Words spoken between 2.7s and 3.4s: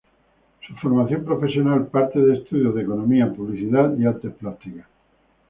de economía,